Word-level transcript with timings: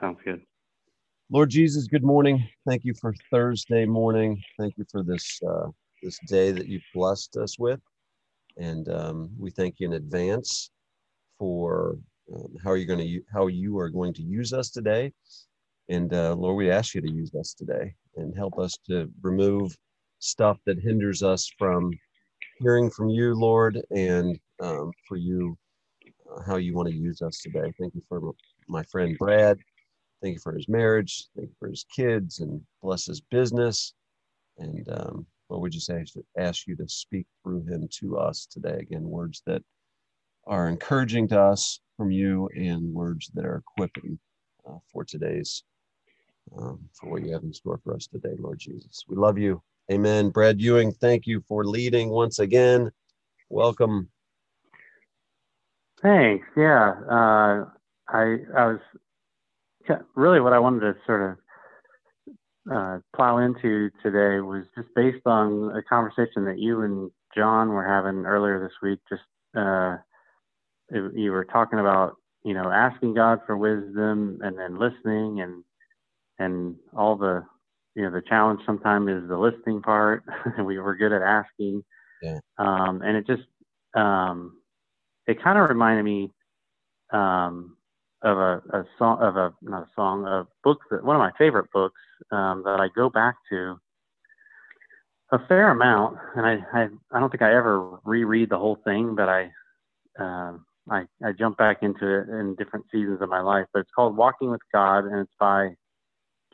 Sounds 0.00 0.18
good. 0.24 0.42
Lord 1.30 1.50
Jesus, 1.50 1.86
good 1.86 2.04
morning. 2.04 2.46
Thank 2.68 2.84
you 2.84 2.94
for 3.00 3.14
Thursday 3.30 3.86
morning. 3.86 4.40
Thank 4.58 4.74
you 4.76 4.84
for 4.90 5.02
this 5.02 5.40
uh, 5.48 5.68
this 6.02 6.18
day 6.28 6.52
that 6.52 6.68
you've 6.68 6.82
blessed 6.94 7.36
us 7.36 7.58
with, 7.58 7.80
and 8.58 8.88
um, 8.90 9.30
we 9.38 9.50
thank 9.50 9.76
you 9.78 9.88
in 9.88 9.94
advance 9.94 10.70
for 11.38 11.96
um, 12.34 12.54
how 12.62 12.70
are 12.70 12.76
you 12.76 12.86
going 12.86 13.00
to 13.00 13.20
how 13.32 13.46
you 13.46 13.78
are 13.78 13.88
going 13.88 14.12
to 14.14 14.22
use 14.22 14.52
us 14.52 14.70
today. 14.70 15.12
And 15.88 16.12
uh, 16.12 16.34
Lord, 16.34 16.56
we 16.56 16.70
ask 16.70 16.94
you 16.94 17.00
to 17.00 17.10
use 17.10 17.34
us 17.34 17.54
today 17.54 17.94
and 18.16 18.36
help 18.36 18.58
us 18.58 18.76
to 18.88 19.10
remove 19.22 19.74
stuff 20.18 20.58
that 20.66 20.78
hinders 20.78 21.22
us 21.22 21.50
from 21.58 21.90
hearing 22.60 22.90
from 22.90 23.08
you, 23.08 23.34
Lord, 23.34 23.80
and 23.90 24.38
um, 24.60 24.90
for 25.08 25.16
you 25.16 25.56
uh, 26.30 26.42
how 26.42 26.56
you 26.56 26.74
want 26.74 26.88
to 26.88 26.94
use 26.94 27.22
us 27.22 27.40
today. 27.40 27.72
Thank 27.80 27.94
you 27.94 28.02
for 28.08 28.32
my 28.68 28.82
friend 28.84 29.16
Brad. 29.18 29.58
Thank 30.26 30.34
you 30.34 30.40
for 30.40 30.56
his 30.56 30.68
marriage. 30.68 31.28
Thank 31.36 31.50
you 31.50 31.54
for 31.56 31.68
his 31.68 31.86
kids 31.94 32.40
and 32.40 32.60
bless 32.82 33.06
his 33.06 33.20
business. 33.20 33.94
And 34.58 34.84
um, 34.90 35.24
Lord, 35.48 35.62
we 35.62 35.70
just 35.70 35.88
ask, 35.88 36.14
ask 36.36 36.66
you 36.66 36.74
to 36.78 36.88
speak 36.88 37.28
through 37.44 37.64
him 37.66 37.88
to 38.00 38.18
us 38.18 38.48
today. 38.50 38.76
Again, 38.80 39.04
words 39.04 39.44
that 39.46 39.62
are 40.44 40.68
encouraging 40.68 41.28
to 41.28 41.40
us 41.40 41.78
from 41.96 42.10
you 42.10 42.50
and 42.56 42.92
words 42.92 43.30
that 43.34 43.44
are 43.44 43.62
equipping 43.68 44.18
uh, 44.68 44.78
for 44.92 45.04
today's, 45.04 45.62
um, 46.58 46.80
for 46.92 47.08
what 47.08 47.22
you 47.22 47.32
have 47.32 47.44
in 47.44 47.52
store 47.52 47.78
for 47.84 47.94
us 47.94 48.08
today, 48.08 48.34
Lord 48.36 48.58
Jesus. 48.58 49.04
We 49.08 49.14
love 49.14 49.38
you. 49.38 49.62
Amen. 49.92 50.30
Brad 50.30 50.60
Ewing, 50.60 50.90
thank 50.90 51.28
you 51.28 51.40
for 51.46 51.64
leading 51.64 52.08
once 52.08 52.40
again. 52.40 52.90
Welcome. 53.48 54.08
Thanks. 56.02 56.48
Yeah. 56.56 56.94
Uh, 57.08 57.66
I, 58.08 58.38
I 58.56 58.66
was 58.66 58.80
really 60.14 60.40
what 60.40 60.52
I 60.52 60.58
wanted 60.58 60.80
to 60.80 60.94
sort 61.06 61.30
of 61.30 61.38
uh, 62.72 62.98
plow 63.14 63.38
into 63.38 63.90
today 64.02 64.40
was 64.40 64.64
just 64.76 64.88
based 64.94 65.26
on 65.26 65.76
a 65.76 65.82
conversation 65.82 66.44
that 66.44 66.58
you 66.58 66.82
and 66.82 67.10
John 67.34 67.68
were 67.68 67.86
having 67.86 68.24
earlier 68.26 68.60
this 68.60 68.76
week. 68.82 68.98
Just 69.08 69.22
uh, 69.56 69.96
you 70.90 71.30
were 71.32 71.44
talking 71.44 71.78
about 71.78 72.16
you 72.44 72.54
know 72.54 72.70
asking 72.70 73.14
God 73.14 73.40
for 73.46 73.56
wisdom 73.56 74.38
and 74.42 74.58
then 74.58 74.78
listening 74.78 75.40
and 75.40 75.62
and 76.38 76.76
all 76.96 77.16
the 77.16 77.44
you 77.94 78.02
know 78.02 78.10
the 78.10 78.22
challenge 78.28 78.60
sometimes 78.66 79.08
is 79.08 79.28
the 79.28 79.38
listening 79.38 79.82
part. 79.82 80.24
we 80.64 80.78
were 80.78 80.96
good 80.96 81.12
at 81.12 81.22
asking, 81.22 81.82
yeah. 82.22 82.38
um, 82.58 83.02
and 83.02 83.16
it 83.16 83.26
just 83.26 83.46
um, 83.94 84.58
it 85.26 85.42
kind 85.42 85.58
of 85.58 85.68
reminded 85.68 86.04
me 86.04 86.32
um, 87.12 87.75
of 88.22 88.38
a, 88.38 88.62
a, 88.72 88.84
song 88.98 89.18
of 89.20 89.36
a 89.36 89.52
not 89.62 89.82
a 89.82 89.90
song 89.94 90.26
of 90.26 90.46
books 90.64 90.86
that 90.90 91.04
one 91.04 91.16
of 91.16 91.20
my 91.20 91.32
favorite 91.38 91.70
books 91.72 92.00
um, 92.30 92.62
that 92.64 92.80
I 92.80 92.88
go 92.94 93.10
back 93.10 93.36
to 93.50 93.78
a 95.32 95.38
fair 95.46 95.70
amount, 95.70 96.18
and 96.36 96.46
I, 96.46 96.58
I 96.72 96.88
I 97.12 97.20
don't 97.20 97.30
think 97.30 97.42
I 97.42 97.54
ever 97.54 97.98
reread 98.04 98.50
the 98.50 98.58
whole 98.58 98.78
thing, 98.84 99.14
but 99.14 99.28
I 99.28 99.50
uh, 100.18 100.54
I 100.90 101.04
I 101.24 101.32
jump 101.32 101.58
back 101.58 101.82
into 101.82 102.06
it 102.06 102.28
in 102.28 102.54
different 102.56 102.86
seasons 102.92 103.20
of 103.20 103.28
my 103.28 103.40
life. 103.40 103.66
But 103.72 103.80
it's 103.80 103.90
called 103.94 104.16
Walking 104.16 104.50
with 104.50 104.62
God, 104.72 105.04
and 105.04 105.20
it's 105.20 105.34
by 105.38 105.74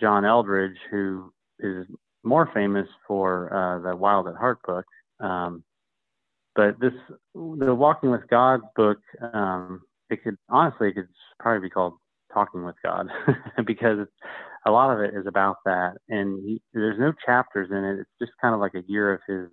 John 0.01 0.25
Eldredge, 0.25 0.79
who 0.91 1.33
is 1.61 1.87
more 2.25 2.51
famous 2.55 2.89
for 3.07 3.53
uh, 3.53 3.91
the 3.91 3.97
Wild 3.97 4.29
at 4.29 4.37
Heart 4.37 4.61
book. 4.67 4.85
Um, 5.21 5.65
but 6.55 6.79
this 6.81 6.93
the 7.35 7.75
Walking 7.75 8.11
with 8.11 8.27
God 8.29 8.61
book 8.75 8.99
um, 9.35 9.83
it 10.13 10.23
could 10.23 10.37
honestly 10.49 10.89
it 10.89 10.95
could 10.95 11.09
probably 11.41 11.67
be 11.67 11.71
called 11.71 11.95
talking 12.33 12.65
with 12.65 12.77
God 12.85 13.09
because 13.67 14.07
a 14.67 14.71
lot 14.71 14.93
of 14.93 15.01
it 15.01 15.15
is 15.15 15.27
about 15.27 15.57
that. 15.65 15.95
And 16.09 16.43
he, 16.45 16.63
there's 16.73 16.99
no 16.99 17.13
chapters 17.25 17.69
in 17.71 17.85
it. 17.85 18.01
It's 18.01 18.11
just 18.21 18.33
kind 18.41 18.55
of 18.55 18.61
like 18.61 18.75
a 18.75 18.85
year 18.87 19.15
of 19.15 19.21
his 19.27 19.49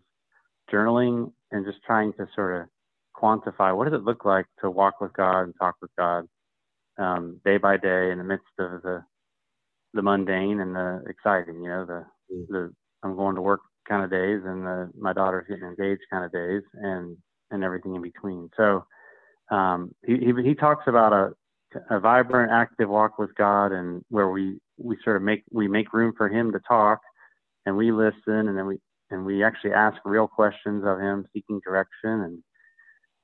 journaling 0.71 1.31
and 1.51 1.65
just 1.65 1.79
trying 1.85 2.13
to 2.13 2.27
sort 2.35 2.61
of 2.61 2.67
quantify 3.15 3.75
what 3.75 3.85
does 3.85 3.99
it 3.99 4.05
look 4.05 4.23
like 4.23 4.45
to 4.61 4.69
walk 4.69 5.01
with 5.01 5.11
God 5.13 5.41
and 5.41 5.53
talk 5.59 5.75
with 5.81 5.91
God 5.97 6.25
um, 6.97 7.39
day 7.43 7.57
by 7.57 7.77
day 7.77 8.11
in 8.11 8.17
the 8.17 8.23
midst 8.23 8.45
of 8.59 8.81
the 8.83 9.03
the 9.93 10.03
mundane 10.03 10.59
and 10.59 10.75
the 10.75 11.03
exciting. 11.07 11.63
You 11.63 11.69
know, 11.69 11.85
the 11.85 12.05
mm. 12.33 12.47
the 12.49 12.73
I'm 13.03 13.15
going 13.15 13.35
to 13.35 13.41
work 13.41 13.61
kind 13.87 14.03
of 14.03 14.11
days 14.11 14.41
and 14.45 14.63
the, 14.65 14.91
my 14.99 15.13
daughter's 15.13 15.47
getting 15.49 15.63
engaged 15.63 16.01
kind 16.11 16.23
of 16.23 16.31
days 16.31 16.61
and 16.73 17.17
and 17.51 17.63
everything 17.63 17.95
in 17.95 18.01
between. 18.01 18.49
So 18.55 18.85
um, 19.51 19.93
he, 20.05 20.17
he, 20.17 20.33
he 20.43 20.55
talks 20.55 20.83
about 20.87 21.13
a 21.13 21.33
a 21.89 21.99
vibrant, 21.99 22.51
active 22.51 22.89
walk 22.89 23.19
with 23.19 23.33
God, 23.35 23.71
and 23.71 24.03
where 24.09 24.29
we 24.29 24.59
we 24.77 24.97
sort 25.03 25.17
of 25.17 25.21
make 25.21 25.43
we 25.51 25.67
make 25.67 25.93
room 25.93 26.13
for 26.17 26.27
Him 26.27 26.51
to 26.51 26.59
talk, 26.59 26.99
and 27.65 27.75
we 27.77 27.91
listen, 27.91 28.47
and 28.47 28.57
then 28.57 28.65
we 28.65 28.77
and 29.11 29.25
we 29.25 29.43
actually 29.43 29.73
ask 29.73 29.97
real 30.05 30.27
questions 30.27 30.83
of 30.85 30.99
Him, 30.99 31.27
seeking 31.33 31.59
direction, 31.63 32.21
and 32.21 32.43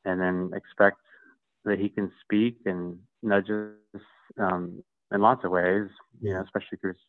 and 0.05 0.21
then 0.21 0.51
expect 0.55 0.97
that 1.63 1.79
He 1.79 1.89
can 1.89 2.11
speak 2.23 2.57
and 2.65 2.99
nudge 3.23 3.49
us 3.49 4.01
um, 4.39 4.83
in 5.11 5.21
lots 5.21 5.43
of 5.43 5.51
ways, 5.51 5.87
you 6.21 6.33
know, 6.33 6.41
especially 6.41 6.77
through 6.79 6.91
His 6.91 7.01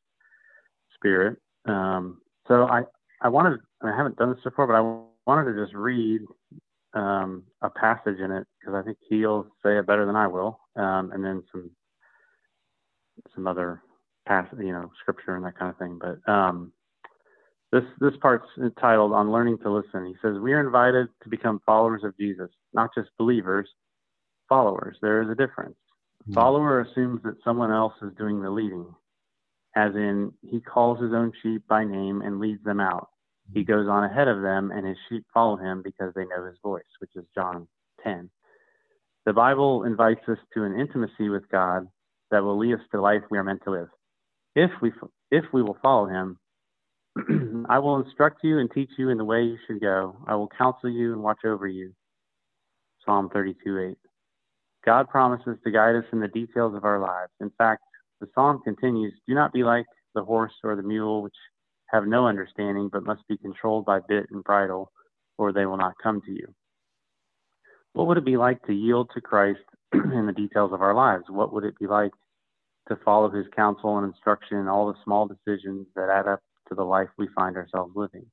Spirit. 0.95 1.37
Um, 1.67 2.21
so 2.49 2.67
I 2.67 2.83
I 3.21 3.29
wanted 3.29 3.61
I 3.83 3.95
haven't 3.95 4.17
done 4.17 4.33
this 4.33 4.45
before, 4.45 4.67
but 4.67 4.75
I 4.75 5.31
wanted 5.31 5.53
to 5.53 5.63
just 5.63 5.75
read 5.75 6.23
um, 6.97 7.43
a 7.61 7.69
passage 7.69 8.19
in 8.19 8.33
it 8.33 8.47
because 8.59 8.75
I 8.75 8.83
think 8.83 8.99
he'll 9.09 9.47
say 9.63 9.79
it 9.79 9.87
better 9.87 10.07
than 10.07 10.17
I 10.17 10.27
will, 10.27 10.59
um, 10.77 11.13
and 11.13 11.25
then 11.25 11.43
some 11.53 11.71
some 13.35 13.47
other 13.47 13.83
pass, 14.27 14.47
you 14.59 14.73
know, 14.73 14.91
scripture 15.01 15.37
and 15.37 15.45
that 15.45 15.59
kind 15.59 15.71
of 15.71 15.79
thing. 15.79 15.99
But 16.01 16.33
um, 16.33 16.73
this 17.71 17.85
this 18.01 18.15
part's 18.21 18.49
entitled 18.59 19.13
"On 19.13 19.31
Learning 19.31 19.59
to 19.59 19.71
Listen." 19.71 20.07
He 20.07 20.15
says 20.23 20.39
we 20.39 20.55
are 20.55 20.65
invited 20.65 21.09
to 21.23 21.29
become 21.29 21.61
followers 21.67 22.03
of 22.03 22.17
Jesus, 22.17 22.51
not 22.73 22.91
just 22.95 23.11
believers, 23.19 23.69
followers. 24.49 24.97
There 25.03 25.23
is 25.23 25.29
a 25.29 25.35
difference. 25.35 25.77
Mm-hmm. 26.23 26.35
Follower 26.35 26.81
assumes 26.81 27.23
that 27.25 27.37
someone 27.45 27.73
else 27.73 27.95
is 28.01 28.13
doing 28.17 28.41
the 28.41 28.51
leading, 28.51 28.87
as 29.75 29.95
in 29.95 30.33
he 30.43 30.61
calls 30.61 31.01
his 31.01 31.13
own 31.13 31.33
sheep 31.43 31.63
by 31.69 31.85
name 31.85 32.23
and 32.23 32.41
leads 32.41 32.65
them 32.65 32.81
out. 32.81 33.11
He 33.53 33.65
goes 33.65 33.89
on 33.89 34.05
ahead 34.05 34.29
of 34.29 34.43
them, 34.43 34.71
and 34.71 34.87
his 34.87 34.97
sheep 35.09 35.25
follow 35.33 35.57
him 35.57 35.83
because 35.83 36.13
they 36.15 36.25
know 36.25 36.45
his 36.45 36.57
voice, 36.63 36.83
which 36.99 37.11
is 37.17 37.25
John 37.35 37.69
10. 38.03 38.31
The 39.25 39.33
Bible 39.33 39.85
invites 39.85 40.29
us 40.29 40.39
to 40.55 40.65
an 40.65 40.79
intimacy 40.79 41.29
with 41.29 41.49
God 41.51 41.87
that 42.31 42.43
will 42.43 42.59
lead 42.59 42.75
us 42.75 42.81
to 42.81 42.99
the 42.99 43.01
life 43.01 43.23
we 43.31 43.39
are 43.39 43.45
meant 43.45 43.63
to 43.65 43.71
live. 43.71 43.89
If 44.55 44.71
we, 44.81 44.93
if 45.31 45.45
we 45.53 45.63
will 45.63 45.79
follow 45.83 46.07
him, 46.07 46.39
I 47.69 47.79
will 47.79 48.01
instruct 48.01 48.45
you 48.45 48.59
and 48.59 48.71
teach 48.71 48.91
you 48.99 49.11
in 49.11 49.19
the 49.19 49.25
way 49.25 49.43
you 49.43 49.59
should 49.67 49.81
go. 49.81 50.17
I 50.27 50.35
will 50.35 50.49
counsel 50.49 50.91
you 50.91 51.13
and 51.13 51.23
watch 51.23 51.41
over 51.45 51.67
you. 51.67 51.93
Psalm 53.05 53.31
32 53.33 53.91
8. 53.91 53.99
God 54.85 55.09
promises 55.09 55.57
to 55.65 55.71
guide 55.71 55.97
us 55.97 56.05
in 56.13 56.21
the 56.21 56.29
details 56.29 56.75
of 56.75 56.85
our 56.85 57.01
lives. 57.01 57.33
In 57.41 57.51
fact, 57.59 57.83
the 58.21 58.29
psalm 58.35 58.61
continues 58.65 59.13
Do 59.29 59.35
not 59.35 59.53
be 59.53 59.65
like 59.65 59.87
the 60.15 60.25
horse 60.25 60.53
or 60.63 60.77
the 60.77 60.83
mule, 60.83 61.23
which 61.23 61.35
have 61.91 62.07
no 62.07 62.27
understanding, 62.27 62.89
but 62.93 63.05
must 63.05 63.27
be 63.29 63.37
controlled 63.37 63.85
by 63.85 64.01
bit 64.09 64.27
and 64.31 64.43
bridle, 64.45 64.91
or 65.39 65.53
they 65.53 65.67
will 65.67 65.77
not 65.77 65.95
come 66.03 66.21
to 66.23 66.33
you. 66.33 66.55
What 67.93 68.09
would 68.09 68.19
it 68.19 68.25
be 68.25 68.37
like 68.37 68.63
to 68.67 68.75
yield 68.75 69.11
to 69.15 69.21
Christ 69.21 69.61
in 69.93 70.27
the 70.27 70.33
details 70.33 70.73
of 70.73 70.83
our 70.83 70.95
lives? 70.95 71.25
What 71.29 71.53
would 71.53 71.65
it 71.65 71.79
be 71.79 71.87
like 71.87 72.13
to 72.89 72.97
follow 73.05 73.31
his 73.31 73.47
counsel 73.55 73.97
and 73.99 74.07
instruction 74.07 74.59
in 74.59 74.69
all 74.69 74.89
the 74.89 74.99
small 75.05 75.27
decisions 75.27 75.87
that 75.97 76.11
add 76.11 76.29
up 76.29 76.41
to 76.69 76.75
the 76.75 76.85
life 76.85 77.09
we 77.17 77.29
find 77.35 77.57
ourselves 77.57 77.93
living? 77.97 78.27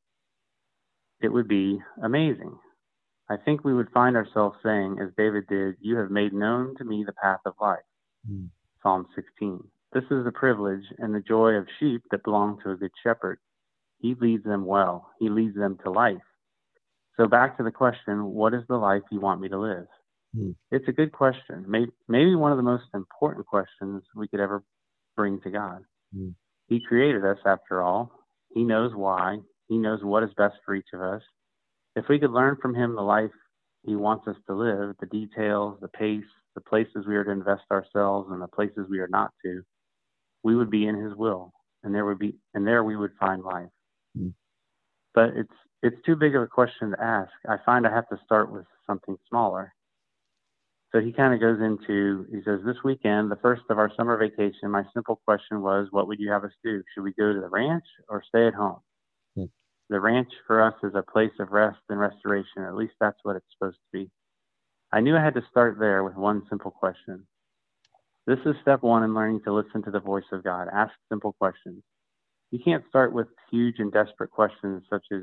It 1.21 1.29
would 1.29 1.47
be 1.47 1.79
amazing. 2.03 2.57
I 3.29 3.37
think 3.37 3.63
we 3.63 3.73
would 3.73 3.89
find 3.91 4.17
ourselves 4.17 4.57
saying, 4.63 4.97
as 5.01 5.09
David 5.17 5.47
did, 5.47 5.75
You 5.79 5.97
have 5.97 6.11
made 6.11 6.33
known 6.33 6.75
to 6.77 6.83
me 6.83 7.03
the 7.05 7.13
path 7.13 7.39
of 7.45 7.53
life. 7.61 7.79
Mm. 8.29 8.49
Psalm 8.81 9.07
16. 9.15 9.63
This 9.93 10.03
is 10.11 10.25
the 10.25 10.31
privilege 10.31 10.83
and 10.97 11.15
the 11.15 11.21
joy 11.21 11.51
of 11.51 11.67
sheep 11.79 12.01
that 12.11 12.23
belong 12.23 12.59
to 12.63 12.71
a 12.71 12.75
good 12.75 12.91
shepherd. 13.01 13.39
He 14.03 14.15
leads 14.19 14.43
them 14.43 14.65
well, 14.65 15.09
he 15.17 15.29
leads 15.29 15.55
them 15.55 15.77
to 15.83 15.89
life. 15.89 16.17
So, 17.17 17.25
back 17.25 17.55
to 17.57 17.63
the 17.63 17.71
question 17.71 18.25
what 18.25 18.53
is 18.53 18.63
the 18.67 18.75
life 18.75 19.01
you 19.09 19.21
want 19.21 19.39
me 19.39 19.47
to 19.47 19.57
live? 19.57 19.87
Hmm. 20.35 20.51
It's 20.71 20.87
a 20.89 20.91
good 20.91 21.13
question. 21.13 21.63
Maybe, 21.67 21.91
maybe 22.09 22.35
one 22.35 22.51
of 22.51 22.57
the 22.57 22.63
most 22.63 22.83
important 22.93 23.47
questions 23.47 24.03
we 24.13 24.27
could 24.27 24.41
ever 24.41 24.61
bring 25.15 25.39
to 25.41 25.49
God. 25.49 25.85
Hmm. 26.13 26.29
He 26.67 26.81
created 26.85 27.23
us, 27.23 27.37
after 27.45 27.81
all. 27.81 28.11
He 28.53 28.63
knows 28.63 28.93
why. 28.93 29.37
He 29.69 29.77
knows 29.77 30.03
what 30.03 30.23
is 30.23 30.29
best 30.35 30.55
for 30.65 30.75
each 30.75 30.93
of 30.93 31.01
us. 31.01 31.21
If 31.95 32.05
we 32.09 32.19
could 32.19 32.31
learn 32.31 32.57
from 32.61 32.75
Him 32.75 32.95
the 32.95 33.01
life 33.01 33.31
He 33.85 33.95
wants 33.95 34.27
us 34.27 34.35
to 34.47 34.53
live, 34.53 34.95
the 34.99 35.07
details, 35.07 35.77
the 35.79 35.87
pace, 35.87 36.23
the 36.55 36.61
places 36.61 37.07
we 37.07 37.15
are 37.15 37.23
to 37.23 37.31
invest 37.31 37.63
ourselves, 37.71 38.29
and 38.31 38.41
the 38.41 38.47
places 38.47 38.85
we 38.89 38.99
are 38.99 39.09
not 39.09 39.31
to, 39.45 39.61
we 40.43 40.57
would 40.57 40.69
be 40.69 40.87
in 40.87 40.95
his 41.01 41.15
will 41.15 41.53
and 41.83 41.93
there 41.93 42.05
would 42.05 42.19
be 42.19 42.35
and 42.53 42.65
there 42.65 42.83
we 42.83 42.95
would 42.95 43.11
find 43.19 43.43
life. 43.43 43.69
But 45.13 45.29
it's 45.35 45.53
it's 45.81 45.97
too 46.05 46.15
big 46.15 46.35
of 46.35 46.41
a 46.41 46.47
question 46.47 46.91
to 46.91 47.03
ask 47.03 47.31
i 47.47 47.57
find 47.65 47.85
i 47.87 47.93
have 47.93 48.07
to 48.09 48.19
start 48.25 48.51
with 48.51 48.65
something 48.87 49.17
smaller 49.29 49.73
so 50.93 51.01
he 51.01 51.11
kind 51.11 51.33
of 51.33 51.39
goes 51.39 51.59
into, 51.59 52.27
he 52.31 52.41
says, 52.45 52.59
This 52.63 52.77
weekend, 52.83 53.31
the 53.31 53.39
first 53.41 53.63
of 53.71 53.79
our 53.79 53.91
summer 53.97 54.15
vacation, 54.15 54.69
my 54.69 54.83
simple 54.93 55.19
question 55.25 55.61
was, 55.61 55.87
What 55.89 56.07
would 56.07 56.19
you 56.19 56.31
have 56.31 56.43
us 56.43 56.51
do? 56.63 56.83
Should 56.93 57.03
we 57.03 57.13
go 57.13 57.33
to 57.33 57.41
the 57.41 57.49
ranch 57.49 57.83
or 58.09 58.23
stay 58.27 58.45
at 58.45 58.53
home? 58.53 58.77
Hmm. 59.35 59.45
The 59.89 59.99
ranch 59.99 60.31
for 60.45 60.61
us 60.61 60.75
is 60.83 60.93
a 60.93 61.01
place 61.01 61.31
of 61.39 61.51
rest 61.51 61.79
and 61.89 61.99
restoration. 61.99 62.63
At 62.67 62.75
least 62.75 62.93
that's 62.99 63.17
what 63.23 63.35
it's 63.35 63.45
supposed 63.57 63.77
to 63.77 63.99
be. 63.99 64.11
I 64.91 64.99
knew 64.99 65.17
I 65.17 65.23
had 65.23 65.33
to 65.33 65.43
start 65.49 65.79
there 65.79 66.03
with 66.03 66.15
one 66.15 66.43
simple 66.47 66.69
question. 66.69 67.25
This 68.27 68.39
is 68.45 68.55
step 68.61 68.83
one 68.83 69.01
in 69.01 69.15
learning 69.15 69.41
to 69.45 69.53
listen 69.53 69.81
to 69.83 69.91
the 69.91 69.99
voice 69.99 70.31
of 70.31 70.43
God. 70.43 70.67
Ask 70.71 70.93
simple 71.09 71.33
questions. 71.33 71.81
You 72.53 72.59
can't 72.63 72.83
start 72.87 73.13
with 73.13 73.25
huge 73.49 73.79
and 73.79 73.91
desperate 73.91 74.29
questions 74.29 74.83
such 74.87 75.07
as, 75.11 75.21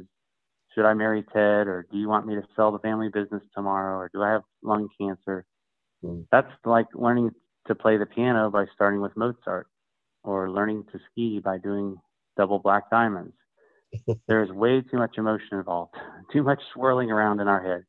Should 0.74 0.84
I 0.84 0.94
marry 0.94 1.22
Ted? 1.22 1.68
or 1.68 1.86
Do 1.88 1.96
you 1.96 2.08
want 2.08 2.26
me 2.26 2.34
to 2.34 2.42
sell 2.56 2.72
the 2.72 2.80
family 2.80 3.08
business 3.08 3.42
tomorrow? 3.54 3.98
or 3.98 4.10
Do 4.12 4.20
I 4.20 4.32
have 4.32 4.42
lung 4.64 4.88
cancer? 5.00 5.46
Mm. 6.02 6.26
That's 6.32 6.50
like 6.64 6.86
learning 6.92 7.30
to 7.68 7.76
play 7.76 7.98
the 7.98 8.06
piano 8.06 8.50
by 8.50 8.64
starting 8.74 9.00
with 9.00 9.16
Mozart 9.16 9.68
or 10.24 10.50
learning 10.50 10.86
to 10.90 10.98
ski 11.08 11.38
by 11.38 11.58
doing 11.58 11.98
double 12.36 12.58
black 12.58 12.90
diamonds. 12.90 13.34
There's 14.26 14.50
way 14.50 14.80
too 14.80 14.96
much 14.98 15.16
emotion 15.16 15.58
involved, 15.58 15.94
too 16.32 16.42
much 16.42 16.60
swirling 16.74 17.12
around 17.12 17.38
in 17.38 17.46
our 17.46 17.62
head. 17.62 17.84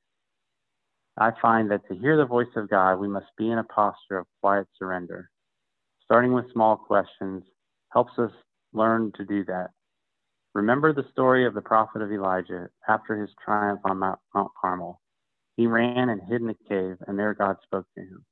I 1.17 1.31
find 1.41 1.71
that 1.71 1.88
to 1.88 1.95
hear 1.95 2.15
the 2.15 2.25
voice 2.25 2.55
of 2.55 2.69
God, 2.69 2.97
we 2.97 3.07
must 3.07 3.35
be 3.39 3.49
in 3.49 3.57
a 3.57 3.63
posture 3.63 4.19
of 4.19 4.27
quiet 4.39 4.67
surrender. 4.77 5.31
Starting 6.03 6.31
with 6.31 6.51
small 6.53 6.77
questions 6.77 7.43
helps 7.91 8.13
us 8.19 8.31
learn 8.73 9.12
to 9.18 9.25
do 9.25 9.45
that. 9.45 9.69
Remember 10.53 10.94
the 10.94 11.07
story 11.12 11.45
of 11.45 11.53
the 11.53 11.62
prophet 11.62 12.01
of 12.01 12.12
Elijah 12.12 12.69
after 12.88 13.15
his 13.15 13.29
triumph 13.44 13.79
on 13.85 14.00
Mount, 14.00 14.19
Mount 14.35 14.51
Carmel. 14.59 15.00
He 15.56 15.68
ran 15.68 16.09
and 16.09 16.21
hid 16.21 16.41
in 16.41 16.50
a 16.50 16.69
cave, 16.69 16.97
and 17.07 17.18
there 17.18 17.33
God 17.33 17.57
spoke 17.63 17.85
to 17.95 18.01
him. 18.01 18.25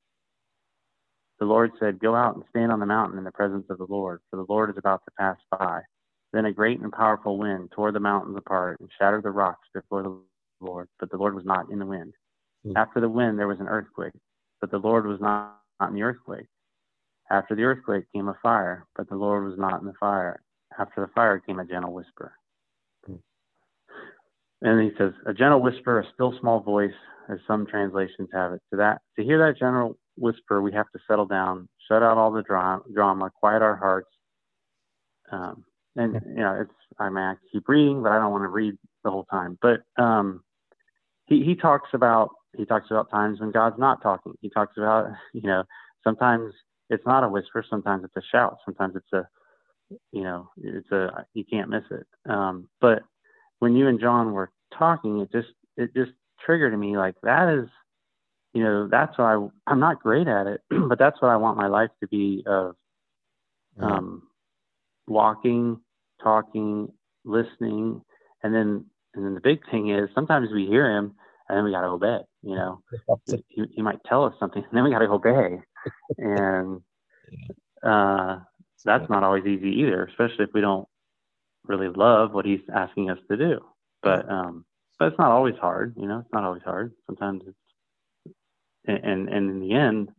The 1.40 1.46
Lord 1.46 1.72
said, 1.80 2.00
Go 2.00 2.16
out 2.16 2.36
and 2.36 2.44
stand 2.50 2.72
on 2.72 2.80
the 2.80 2.86
mountain 2.86 3.18
in 3.18 3.24
the 3.24 3.32
presence 3.32 3.66
of 3.70 3.78
the 3.78 3.88
Lord, 3.90 4.20
for 4.30 4.36
the 4.36 4.46
Lord 4.50 4.70
is 4.70 4.78
about 4.78 5.02
to 5.06 5.12
pass 5.18 5.38
by. 5.58 5.82
Then 6.34 6.46
a 6.46 6.52
great 6.52 6.80
and 6.80 6.92
powerful 6.92 7.38
wind 7.38 7.72
tore 7.72 7.92
the 7.92 8.00
mountains 8.00 8.38
apart 8.38 8.80
and 8.80 8.90
shattered 9.00 9.24
the 9.24 9.32
rocks 9.32 9.68
before 9.74 10.04
the 10.04 10.20
Lord, 10.60 10.90
but 11.00 11.10
the 11.10 11.18
Lord 11.18 11.36
was 11.36 11.46
not 11.46 11.72
in 11.72 11.80
the 11.80 11.86
wind. 11.86 12.14
Mm. 12.66 12.74
After 12.76 13.00
the 13.00 13.10
wind, 13.10 13.40
there 13.40 13.48
was 13.48 13.60
an 13.60 13.68
earthquake, 13.68 14.14
but 14.60 14.70
the 14.70 14.78
Lord 14.78 15.08
was 15.08 15.20
not, 15.22 15.60
not 15.80 15.90
in 15.90 15.96
the 15.96 16.04
earthquake. 16.04 16.48
After 17.32 17.56
the 17.56 17.64
earthquake 17.64 18.06
came 18.14 18.28
a 18.28 18.38
fire, 18.42 18.88
but 18.96 19.10
the 19.10 19.16
Lord 19.16 19.46
was 19.46 19.58
not 19.58 19.82
in 19.82 19.88
the 19.88 19.94
fire. 20.00 20.42
After 20.80 21.02
the 21.02 21.12
fire 21.14 21.40
came 21.40 21.60
a 21.60 21.66
gentle 21.66 21.94
whisper. 21.94 22.34
And 24.62 24.82
he 24.82 24.92
says, 24.98 25.14
a 25.26 25.34
gentle 25.34 25.62
whisper, 25.62 26.00
a 26.00 26.14
still 26.14 26.34
small 26.42 26.60
voice, 26.60 26.92
as 27.30 27.40
some 27.48 27.66
translations 27.66 28.30
have 28.34 28.54
it. 28.54 28.62
To 28.72 28.78
that, 28.78 29.02
to 29.18 29.24
hear 29.24 29.38
that 29.40 29.58
gentle 29.58 29.98
whisper, 30.18 30.62
we 30.62 30.74
have 30.74 30.90
to 30.92 31.00
settle 31.08 31.26
down, 31.26 31.70
shut 31.88 32.04
out 32.04 32.18
all 32.18 32.32
the 32.32 32.42
dra- 32.42 32.82
drama, 32.94 33.32
quiet 33.40 33.62
our 33.62 33.78
hearts. 33.78 34.10
Um, 35.32 35.64
and 35.96 36.22
you 36.26 36.42
know, 36.42 36.60
it's 36.62 36.74
I 37.00 37.10
mean, 37.10 37.24
I 37.24 37.36
keep 37.52 37.70
reading, 37.70 38.04
but 38.04 38.12
I 38.12 38.20
don't 38.20 38.32
want 38.32 38.44
to 38.44 38.50
read 38.50 38.76
the 39.04 39.12
whole 39.12 39.26
time. 39.26 39.58
But 39.62 39.82
um, 40.02 40.42
he 41.26 41.44
he 41.44 41.56
talks 41.56 41.90
about 41.94 42.30
he 42.58 42.66
talks 42.66 42.88
about 42.92 43.10
times 43.10 43.40
when 43.40 43.52
God's 43.52 43.80
not 43.80 44.02
talking. 44.02 44.34
He 44.42 44.50
talks 44.50 44.76
about 44.78 45.08
you 45.34 45.44
know 45.44 45.64
sometimes 46.04 46.54
it's 46.90 47.06
not 47.06 47.24
a 47.24 47.30
whisper, 47.30 47.64
sometimes 47.70 48.04
it's 48.04 48.18
a 48.18 48.28
shout, 48.32 48.58
sometimes 48.66 48.96
it's 48.96 49.14
a 49.14 49.28
you 50.12 50.22
know 50.24 50.50
it's 50.62 50.92
a 50.92 51.26
you 51.34 51.44
can't 51.44 51.70
miss 51.70 51.84
it. 51.92 52.06
Um, 52.30 52.70
but 52.82 53.04
when 53.60 53.76
you 53.76 53.88
and 53.88 54.00
John 54.00 54.34
were 54.34 54.52
talking, 54.78 55.20
it 55.20 55.32
just 55.32 55.50
it 55.78 55.94
just 55.94 56.12
triggered 56.46 56.78
me 56.78 56.98
like 56.98 57.16
that 57.24 57.50
is, 57.50 57.70
you 58.54 58.64
know, 58.64 58.88
that's 58.88 59.18
what 59.18 59.26
I 59.26 59.48
I'm 59.68 59.80
not 59.80 60.02
great 60.02 60.28
at 60.28 60.48
it, 60.48 60.62
but 60.90 61.00
that's 61.00 61.22
what 61.22 61.30
I 61.30 61.38
want 61.38 61.58
my 61.58 61.68
life 61.68 61.92
to 62.02 62.08
be 62.08 62.44
of, 62.48 62.76
um, 63.80 64.24
walking, 65.08 65.80
talking, 66.22 66.92
listening, 67.26 68.02
and 68.44 68.54
then 68.54 68.86
and 69.16 69.26
then 69.26 69.34
the 69.34 69.42
big 69.42 69.60
thing 69.72 69.90
is 69.90 70.10
sometimes 70.14 70.50
we 70.54 70.66
hear 70.66 70.90
him 70.90 71.16
and 71.48 71.58
then 71.58 71.66
we 71.66 71.72
got 71.72 71.82
to 71.82 71.88
obey. 71.88 72.20
You 72.44 72.56
know, 72.56 72.82
he, 73.48 73.64
he 73.74 73.82
might 73.82 74.00
tell 74.08 74.26
us 74.26 74.34
something 74.40 74.64
and 74.70 74.78
then 74.78 74.84
we 74.84 74.92
got 74.92 75.00
to 75.00 75.10
obey, 75.10 75.62
and 76.18 76.82
uh, 77.84 78.40
that's 78.86 79.10
not 79.10 79.24
always 79.24 79.46
easy 79.46 79.70
either, 79.82 80.06
especially 80.06 80.46
if 80.46 80.54
we 80.54 80.62
don't 80.62 80.88
really 81.66 81.90
love 81.90 82.34
what 82.34 82.46
he's 82.46 82.62
asking 82.74 83.10
us 83.10 83.20
to 83.30 83.38
do. 83.38 83.60
But 84.02 84.30
um, 84.30 84.66
but 84.98 85.10
it's 85.10 85.20
not 85.20 85.32
always 85.32 85.56
hard. 85.60 85.96
You 85.98 86.08
know, 86.08 86.20
it's 86.20 86.34
not 86.34 86.44
always 86.44 86.64
hard. 86.64 86.94
Sometimes 87.06 87.44
it's 87.48 88.36
and 88.86 89.30
and 89.30 89.50
in 89.50 89.60
the 89.60 89.74
end, 89.74 90.10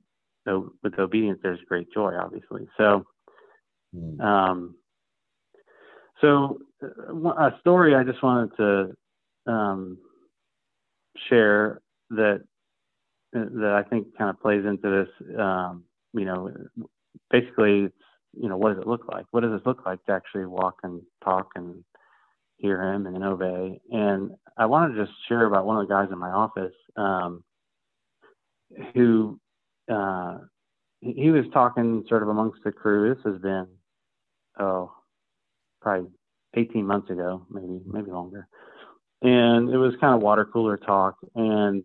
so 0.46 0.72
with 0.82 0.98
obedience, 0.98 1.40
there's 1.42 1.60
great 1.68 1.92
joy, 1.92 2.14
obviously. 2.16 2.68
So, 2.76 3.04
hmm. 3.94 4.20
um, 4.20 4.74
so 6.20 6.58
uh, 6.82 7.28
a 7.28 7.58
story 7.60 7.94
I 7.94 8.04
just 8.04 8.22
wanted 8.22 8.56
to 8.56 9.52
um, 9.52 9.98
share 11.28 11.80
that 12.10 12.42
that 13.32 13.82
I 13.84 13.88
think 13.88 14.16
kind 14.16 14.30
of 14.30 14.40
plays 14.40 14.64
into 14.64 14.90
this. 15.04 15.38
Um, 15.38 15.84
you 16.12 16.24
know, 16.24 16.50
basically, 17.30 17.88
you 18.32 18.48
know, 18.48 18.56
what 18.56 18.74
does 18.74 18.82
it 18.82 18.88
look 18.88 19.06
like? 19.10 19.26
What 19.30 19.42
does 19.42 19.52
it 19.52 19.66
look 19.66 19.86
like 19.86 20.04
to 20.06 20.12
actually 20.12 20.46
walk 20.46 20.78
and 20.82 21.02
talk 21.24 21.50
and 21.54 21.84
hear 22.56 22.82
him 22.82 23.06
and 23.06 23.24
obey? 23.24 23.80
And 23.90 24.32
I 24.56 24.66
wanted 24.66 24.94
to 24.94 25.04
just 25.04 25.16
share 25.28 25.46
about 25.46 25.66
one 25.66 25.78
of 25.78 25.88
the 25.88 25.94
guys 25.94 26.08
in 26.10 26.18
my 26.18 26.30
office 26.30 26.74
um, 26.96 27.44
who 28.94 29.38
uh, 29.90 30.38
he 31.00 31.30
was 31.30 31.44
talking 31.52 32.04
sort 32.08 32.22
of 32.22 32.28
amongst 32.28 32.62
the 32.64 32.72
crew. 32.72 33.14
This 33.14 33.24
has 33.24 33.40
been 33.40 33.66
oh 34.58 34.92
probably 35.80 36.10
18 36.54 36.84
months 36.86 37.10
ago, 37.10 37.46
maybe 37.50 37.80
maybe 37.86 38.10
longer, 38.10 38.46
and 39.22 39.70
it 39.70 39.78
was 39.78 39.94
kind 40.00 40.14
of 40.14 40.22
water 40.22 40.44
cooler 40.44 40.76
talk 40.76 41.16
and 41.34 41.84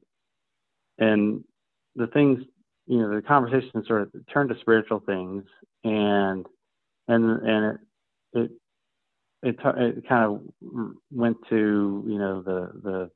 and 0.99 1.43
the 1.95 2.07
things 2.07 2.39
you 2.87 2.99
know 2.99 3.15
the 3.15 3.21
conversation 3.21 3.83
sort 3.85 4.01
of 4.01 4.11
turned 4.31 4.49
to 4.49 4.59
spiritual 4.59 5.01
things 5.05 5.43
and 5.83 6.45
and 7.07 7.25
and 7.47 7.79
it 8.33 8.41
it 8.41 8.51
it, 9.43 9.55
it 9.63 10.07
kind 10.07 10.25
of 10.25 10.41
went 11.11 11.37
to 11.49 12.03
you 12.07 12.17
know 12.17 12.41
the 12.41 12.71
the 12.83 13.09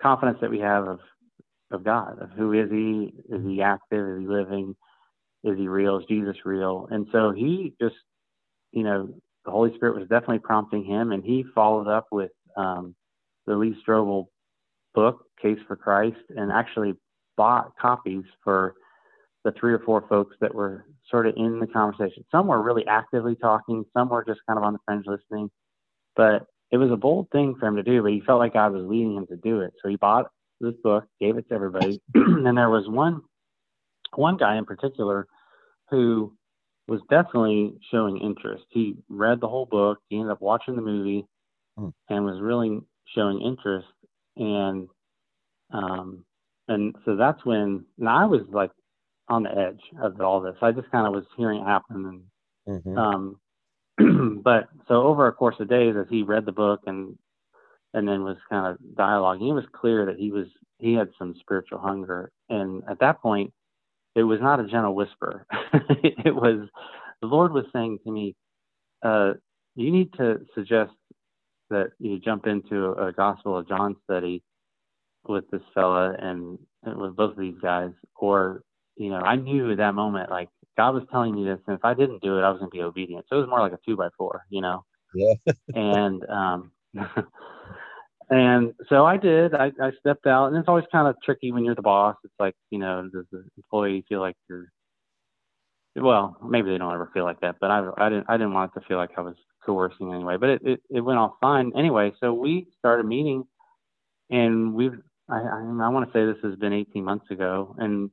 confidence 0.00 0.38
that 0.40 0.50
we 0.50 0.58
have 0.58 0.86
of 0.86 0.98
of 1.70 1.84
God 1.84 2.20
of 2.20 2.30
who 2.30 2.52
is 2.52 2.70
he? 2.70 3.12
Is 3.28 3.44
he 3.44 3.60
active? 3.62 4.08
Is 4.08 4.20
he 4.20 4.26
living? 4.26 4.76
Is 5.44 5.58
he 5.58 5.68
real? 5.68 5.98
Is 5.98 6.06
Jesus 6.08 6.36
real? 6.44 6.88
And 6.90 7.06
so 7.12 7.32
he 7.32 7.74
just 7.80 7.96
you 8.72 8.82
know 8.82 9.08
the 9.44 9.50
Holy 9.50 9.74
Spirit 9.76 9.98
was 9.98 10.08
definitely 10.08 10.40
prompting 10.40 10.84
him 10.84 11.12
and 11.12 11.22
he 11.22 11.44
followed 11.54 11.88
up 11.88 12.06
with 12.10 12.30
um, 12.56 12.94
the 13.46 13.54
Lee 13.54 13.76
Strobel 13.86 14.26
book 14.96 15.26
Case 15.40 15.58
for 15.68 15.76
Christ 15.76 16.16
and 16.36 16.50
actually 16.50 16.94
bought 17.36 17.76
copies 17.78 18.24
for 18.42 18.74
the 19.44 19.52
three 19.52 19.72
or 19.72 19.78
four 19.80 20.04
folks 20.08 20.34
that 20.40 20.52
were 20.52 20.86
sort 21.08 21.26
of 21.26 21.34
in 21.36 21.60
the 21.60 21.66
conversation. 21.68 22.24
Some 22.32 22.48
were 22.48 22.62
really 22.62 22.84
actively 22.88 23.36
talking, 23.36 23.84
some 23.96 24.08
were 24.08 24.24
just 24.24 24.40
kind 24.48 24.58
of 24.58 24.64
on 24.64 24.72
the 24.72 24.78
fringe 24.84 25.04
listening. 25.06 25.50
But 26.16 26.46
it 26.72 26.78
was 26.78 26.90
a 26.90 26.96
bold 26.96 27.28
thing 27.30 27.54
for 27.60 27.68
him 27.68 27.76
to 27.76 27.82
do, 27.82 28.02
but 28.02 28.10
he 28.10 28.22
felt 28.26 28.40
like 28.40 28.54
God 28.54 28.72
was 28.72 28.86
leading 28.86 29.14
him 29.14 29.26
to 29.28 29.36
do 29.36 29.60
it. 29.60 29.74
So 29.80 29.88
he 29.88 29.96
bought 29.96 30.30
this 30.60 30.74
book, 30.82 31.04
gave 31.20 31.36
it 31.36 31.48
to 31.50 31.54
everybody. 31.54 32.00
and 32.14 32.56
there 32.56 32.70
was 32.70 32.88
one 32.88 33.20
one 34.14 34.38
guy 34.38 34.56
in 34.56 34.64
particular 34.64 35.26
who 35.90 36.32
was 36.88 37.00
definitely 37.10 37.74
showing 37.90 38.18
interest. 38.18 38.64
He 38.70 38.96
read 39.08 39.40
the 39.40 39.48
whole 39.48 39.66
book, 39.66 39.98
he 40.08 40.16
ended 40.16 40.32
up 40.32 40.40
watching 40.40 40.74
the 40.74 40.82
movie 40.82 41.26
hmm. 41.76 41.88
and 42.08 42.24
was 42.24 42.40
really 42.40 42.80
showing 43.14 43.40
interest 43.42 43.86
and 44.36 44.88
um 45.72 46.24
and 46.68 46.94
so 47.04 47.16
that's 47.16 47.44
when 47.44 47.84
now 47.98 48.22
I 48.22 48.24
was 48.24 48.42
like 48.50 48.70
on 49.28 49.42
the 49.42 49.50
edge 49.50 49.80
of 50.00 50.20
all 50.20 50.40
this. 50.40 50.56
I 50.62 50.72
just 50.72 50.90
kind 50.90 51.06
of 51.06 51.12
was 51.12 51.24
hearing 51.36 51.60
it 51.60 51.64
happen, 51.64 52.22
and 52.66 52.84
mm-hmm. 52.84 52.98
um, 52.98 54.40
but 54.42 54.68
so 54.88 55.02
over 55.02 55.26
a 55.26 55.32
course 55.32 55.56
of 55.60 55.68
days, 55.68 55.94
as 55.98 56.06
he 56.10 56.22
read 56.22 56.44
the 56.46 56.52
book 56.52 56.80
and 56.86 57.16
and 57.94 58.06
then 58.06 58.24
was 58.24 58.36
kind 58.50 58.66
of 58.66 58.78
dialoguing, 58.94 59.50
it 59.50 59.54
was 59.54 59.64
clear 59.72 60.06
that 60.06 60.16
he 60.16 60.30
was 60.30 60.46
he 60.78 60.94
had 60.94 61.08
some 61.18 61.34
spiritual 61.40 61.78
hunger, 61.78 62.30
and 62.48 62.82
at 62.88 63.00
that 63.00 63.20
point, 63.20 63.52
it 64.14 64.22
was 64.22 64.40
not 64.40 64.60
a 64.60 64.66
gentle 64.66 64.94
whisper. 64.94 65.46
it 65.72 66.34
was 66.34 66.68
the 67.20 67.26
Lord 67.26 67.52
was 67.52 67.64
saying 67.72 67.98
to 68.04 68.10
me, 68.10 68.34
uh, 69.02 69.34
"You 69.74 69.90
need 69.90 70.12
to 70.14 70.40
suggest 70.54 70.92
that 71.70 71.90
you 71.98 72.18
jump 72.18 72.46
into 72.46 72.92
a 72.92 73.12
Gospel 73.12 73.58
of 73.58 73.68
John 73.68 73.96
study." 74.04 74.42
with 75.28 75.50
this 75.50 75.62
fella 75.74 76.14
and, 76.18 76.58
and 76.84 76.98
with 76.98 77.16
both 77.16 77.32
of 77.32 77.38
these 77.38 77.58
guys, 77.60 77.90
or 78.16 78.62
you 78.96 79.10
know, 79.10 79.18
I 79.18 79.36
knew 79.36 79.70
at 79.70 79.78
that 79.78 79.94
moment, 79.94 80.30
like 80.30 80.48
God 80.76 80.94
was 80.94 81.04
telling 81.10 81.34
me 81.34 81.44
this, 81.44 81.58
and 81.66 81.76
if 81.76 81.84
I 81.84 81.94
didn't 81.94 82.22
do 82.22 82.38
it, 82.38 82.42
I 82.42 82.50
was 82.50 82.58
going 82.58 82.70
to 82.70 82.76
be 82.76 82.82
obedient. 82.82 83.26
So 83.28 83.36
it 83.36 83.40
was 83.40 83.48
more 83.48 83.60
like 83.60 83.72
a 83.72 83.78
two 83.84 83.96
by 83.96 84.08
four, 84.16 84.44
you 84.50 84.60
know. 84.60 84.84
Yeah. 85.14 85.34
and 85.74 86.24
um, 86.28 86.70
And 88.28 88.74
so 88.88 89.06
I 89.06 89.16
did. 89.16 89.54
I, 89.54 89.70
I 89.80 89.92
stepped 90.00 90.26
out, 90.26 90.48
and 90.48 90.56
it's 90.56 90.68
always 90.68 90.84
kind 90.90 91.06
of 91.06 91.14
tricky 91.24 91.52
when 91.52 91.64
you're 91.64 91.76
the 91.76 91.82
boss. 91.82 92.16
It's 92.24 92.34
like, 92.40 92.56
you 92.70 92.78
know, 92.78 93.08
does 93.12 93.24
the 93.30 93.44
employee 93.56 94.04
feel 94.08 94.20
like 94.20 94.34
you're 94.48 94.66
well, 95.96 96.36
maybe 96.46 96.70
they 96.70 96.78
don't 96.78 96.92
ever 96.92 97.10
feel 97.14 97.24
like 97.24 97.40
that, 97.40 97.56
but 97.60 97.70
I, 97.70 97.88
I 97.98 98.08
didn't, 98.08 98.26
I 98.28 98.36
didn't 98.36 98.52
want 98.52 98.72
it 98.74 98.80
to 98.80 98.86
feel 98.86 98.98
like 98.98 99.10
I 99.16 99.22
was 99.22 99.36
coercing 99.64 100.12
anyway, 100.12 100.36
but 100.36 100.50
it, 100.50 100.62
it, 100.64 100.80
it 100.90 101.00
went 101.00 101.18
off 101.18 101.32
fine 101.40 101.72
anyway. 101.76 102.12
So 102.20 102.32
we 102.32 102.68
started 102.78 103.06
meeting 103.06 103.44
and 104.30 104.74
we've, 104.74 104.98
I, 105.28 105.38
I, 105.38 105.58
I 105.82 105.88
want 105.88 106.06
to 106.06 106.12
say 106.12 106.24
this 106.24 106.42
has 106.48 106.58
been 106.58 106.72
18 106.72 107.04
months 107.04 107.30
ago 107.30 107.74
and, 107.78 108.10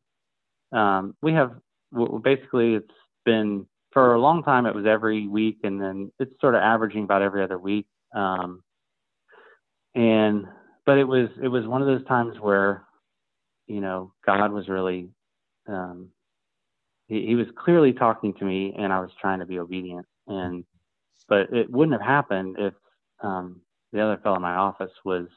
um, 0.71 1.15
we 1.21 1.33
have 1.33 1.51
basically 2.23 2.75
it's 2.75 2.87
been 3.25 3.67
for 3.91 4.15
a 4.15 4.19
long 4.19 4.43
time, 4.43 4.65
it 4.65 4.73
was 4.73 4.85
every 4.87 5.27
week 5.27 5.59
and 5.63 5.79
then 5.79 6.11
it's 6.19 6.33
sort 6.41 6.55
of 6.55 6.61
averaging 6.61 7.03
about 7.03 7.21
every 7.21 7.43
other 7.43 7.59
week. 7.59 7.85
Um, 8.15 8.63
and, 9.93 10.45
but 10.85 10.97
it 10.97 11.07
was, 11.07 11.29
it 11.41 11.47
was 11.47 11.67
one 11.67 11.81
of 11.81 11.87
those 11.87 12.05
times 12.07 12.39
where, 12.39 12.85
you 13.67 13.81
know, 13.81 14.13
God 14.25 14.51
was 14.51 14.67
really, 14.67 15.09
um, 15.67 16.09
he, 17.13 17.27
he 17.27 17.35
was 17.35 17.47
clearly 17.55 17.93
talking 17.93 18.33
to 18.33 18.45
me 18.45 18.73
and 18.77 18.91
I 18.91 18.99
was 18.99 19.11
trying 19.21 19.39
to 19.39 19.45
be 19.45 19.59
obedient. 19.59 20.05
And, 20.27 20.65
but 21.29 21.53
it 21.53 21.69
wouldn't 21.69 21.99
have 21.99 22.07
happened 22.07 22.55
if 22.59 22.73
um, 23.21 23.61
the 23.91 24.01
other 24.01 24.19
fellow 24.23 24.37
in 24.37 24.41
my 24.41 24.55
office 24.55 24.91
was 25.05 25.27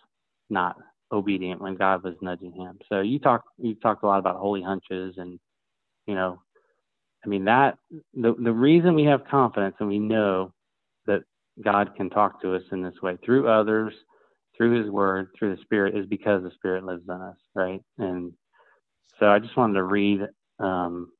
not 0.49 0.77
obedient 1.13 1.61
when 1.61 1.77
God 1.77 2.03
was 2.03 2.15
nudging 2.23 2.53
him. 2.53 2.79
So 2.89 3.01
you 3.01 3.19
talk, 3.19 3.45
you 3.59 3.75
talked 3.75 4.03
a 4.03 4.07
lot 4.07 4.19
about 4.19 4.37
holy 4.37 4.63
hunches 4.63 5.15
and, 5.19 5.39
you 6.07 6.15
know, 6.15 6.41
I 7.25 7.29
mean, 7.29 7.45
that 7.45 7.77
the, 8.15 8.35
the 8.39 8.53
reason 8.53 8.95
we 8.95 9.05
have 9.05 9.27
confidence 9.27 9.77
and 9.81 9.89
we 9.89 9.99
know 9.99 10.53
that 11.07 11.23
God 11.63 11.95
can 11.97 12.09
talk 12.09 12.41
to 12.41 12.55
us 12.55 12.63
in 12.73 12.83
this 12.83 13.03
way 13.03 13.19
through 13.25 13.49
others, 13.49 13.93
through 14.57 14.83
his 14.83 14.91
word, 14.91 15.29
through 15.39 15.55
the 15.55 15.63
spirit 15.63 15.97
is 15.97 16.07
because 16.07 16.43
the 16.43 16.53
spirit 16.53 16.85
lives 16.85 17.03
in 17.09 17.21
us. 17.21 17.37
Right. 17.55 17.83
And 17.99 18.33
so 19.19 19.27
I 19.27 19.41
just 19.41 19.57
wanted 19.57 19.75
to 19.75 19.85
read, 19.85 20.21
um, 20.59 21.11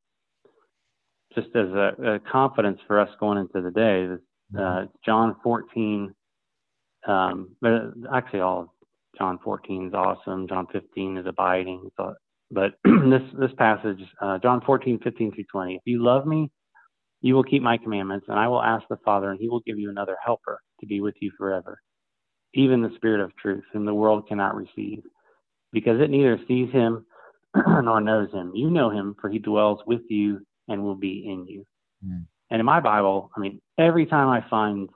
just 1.37 1.55
as 1.55 1.69
a, 1.69 2.15
a, 2.15 2.19
confidence 2.21 2.81
for 2.87 2.99
us 2.99 3.11
going 3.21 3.39
into 3.39 3.61
the 3.61 3.71
day. 3.71 4.09
Uh, 4.57 4.59
mm-hmm. 4.59 4.87
John 5.05 5.37
14, 5.43 6.15
um, 7.07 7.55
but 7.61 7.93
actually 8.13 8.41
all 8.41 8.61
of 8.63 8.69
John 9.19 9.39
14 9.45 9.89
is 9.89 9.95
awesome. 9.95 10.49
John 10.49 10.67
15 10.73 11.19
is 11.19 11.27
abiding. 11.27 11.91
So, 11.97 12.15
but 12.51 12.73
this 12.85 13.23
this 13.39 13.51
passage, 13.59 14.01
uh, 14.21 14.39
John 14.39 14.63
14, 14.65 15.01
15 15.03 15.35
through 15.35 15.45
20. 15.51 15.75
If 15.75 15.83
you 15.85 16.03
love 16.03 16.27
me, 16.27 16.51
you 17.21 17.35
will 17.35 17.45
keep 17.45 17.63
my 17.63 17.77
commandments, 17.77 18.27
and 18.29 18.39
I 18.39 18.49
will 18.49 18.63
ask 18.63 18.85
the 18.89 18.99
Father, 19.05 19.31
and 19.31 19.41
He 19.41 19.49
will 19.49 19.61
give 19.61 19.79
you 19.79 19.91
another 19.91 20.17
helper 20.25 20.61
to 20.81 20.87
be 20.87 21.01
with 21.01 21.15
you 21.21 21.31
forever, 21.37 21.79
even 22.55 22.83
the 22.83 22.95
Spirit 22.97 23.21
of 23.21 23.37
truth, 23.37 23.65
whom 23.73 23.85
the 23.85 23.95
world 23.95 24.29
cannot 24.29 24.55
receive, 24.55 25.03
because 25.73 26.01
it 26.01 26.11
neither 26.11 26.39
sees 26.47 26.71
Him 26.73 27.05
nor 27.57 28.01
knows 28.01 28.33
Him. 28.33 28.53
You 28.55 28.71
know 28.71 28.91
Him, 28.91 29.17
for 29.21 29.29
He 29.29 29.39
dwells 29.39 29.81
with 29.87 30.03
you 30.09 30.41
and 30.69 30.83
will 30.83 30.95
be 30.95 31.27
in 31.27 31.47
you. 31.47 31.67
Mm. 32.05 32.27
And 32.51 32.61
in 32.61 32.67
my 32.67 32.81
Bible, 32.81 33.31
I 33.37 33.41
mean, 33.41 33.61
every 33.79 34.07
time 34.07 34.29
I 34.29 34.49
find 34.49 34.89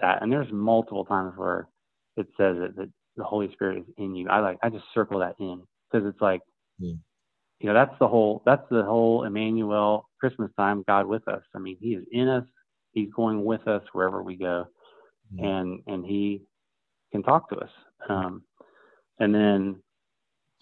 that, 0.00 0.22
and 0.22 0.32
there's 0.32 0.50
multiple 0.52 1.04
times 1.04 1.34
where 1.36 1.68
it 2.16 2.26
says 2.36 2.56
it, 2.58 2.76
that 2.76 2.90
the 3.16 3.24
Holy 3.24 3.50
Spirit 3.52 3.78
is 3.78 3.94
in 3.98 4.14
you. 4.14 4.28
I 4.28 4.40
like, 4.40 4.58
I 4.62 4.68
just 4.68 4.84
circle 4.94 5.20
that 5.20 5.36
in 5.40 5.62
because 5.90 6.06
it's 6.06 6.20
like, 6.20 6.40
mm. 6.80 6.98
you 7.58 7.66
know, 7.66 7.74
that's 7.74 7.98
the 7.98 8.08
whole, 8.08 8.42
that's 8.46 8.66
the 8.70 8.82
whole 8.82 9.24
Emmanuel 9.24 10.08
Christmas 10.20 10.50
time, 10.56 10.84
God 10.86 11.06
with 11.06 11.26
us. 11.28 11.42
I 11.54 11.58
mean, 11.58 11.76
He 11.80 11.94
is 11.94 12.04
in 12.12 12.28
us. 12.28 12.44
He's 12.92 13.10
going 13.14 13.44
with 13.44 13.66
us 13.68 13.82
wherever 13.92 14.22
we 14.22 14.36
go, 14.36 14.66
mm. 15.34 15.44
and 15.44 15.80
and 15.86 16.04
He 16.04 16.42
can 17.12 17.22
talk 17.22 17.48
to 17.50 17.56
us. 17.56 17.70
Um, 18.08 18.42
and 19.18 19.34
then 19.34 19.76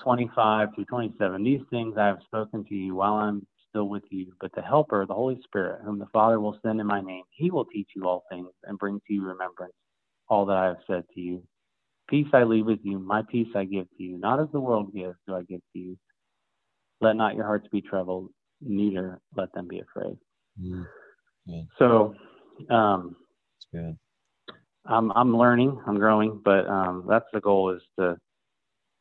25 0.03 0.75
through 0.75 0.85
27, 0.87 1.43
these 1.43 1.61
things 1.71 1.97
I 1.97 2.07
have 2.07 2.19
spoken 2.25 2.65
to 2.65 2.75
you 2.75 2.95
while 2.95 3.15
I'm 3.15 3.47
still 3.79 3.89
with 3.89 4.03
you, 4.11 4.33
but 4.41 4.51
the 4.55 4.63
Helper, 4.63 5.07
the 5.07 5.15
Holy 5.15 5.39
Spirit, 5.45 5.83
whom 5.85 5.99
the 5.99 6.07
Father 6.07 6.41
will 6.41 6.59
send 6.65 6.81
in 6.81 6.87
my 6.87 7.01
name, 7.01 7.23
he 7.31 7.51
will 7.51 7.65
teach 7.65 7.91
you 7.95 8.09
all 8.09 8.25
things 8.31 8.49
and 8.65 8.79
bring 8.79 9.01
to 9.07 9.13
you 9.13 9.25
remembrance 9.25 9.75
all 10.29 10.47
that 10.47 10.57
I 10.57 10.67
have 10.67 10.79
said 10.87 11.05
to 11.15 11.21
you. 11.21 11.43
Peace 12.09 12.27
I 12.33 12.43
leave 12.43 12.67
with 12.67 12.81
you, 12.83 12.99
my 12.99 13.23
peace 13.31 13.49
I 13.55 13.65
give 13.65 13.87
to 13.97 14.03
you. 14.03 14.19
Not 14.19 14.41
as 14.41 14.49
the 14.53 14.61
world 14.61 14.93
gives, 14.93 15.17
do 15.27 15.37
I 15.37 15.43
give 15.43 15.61
to 15.75 15.79
you. 15.79 15.99
Let 17.01 17.17
not 17.17 17.37
your 17.37 17.45
hearts 17.45 17.69
be 17.71 17.81
troubled, 17.81 18.31
neither 18.61 19.21
let 19.37 19.53
them 19.53 19.69
be 19.69 19.81
afraid. 19.81 20.17
Mm, 20.61 20.87
so, 21.79 22.15
um, 22.71 23.15
that's 23.55 23.85
good. 23.85 23.99
I'm 24.87 25.13
I'm 25.13 25.37
learning, 25.37 25.79
I'm 25.87 25.99
growing, 25.99 26.41
but 26.45 26.67
um, 26.67 27.05
that's 27.09 27.27
the 27.33 27.41
goal 27.41 27.71
is 27.71 27.83
to 27.99 28.17